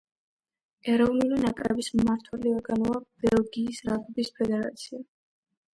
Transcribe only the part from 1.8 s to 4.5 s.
მმართველი ორგანოა ბელგიის რაგბის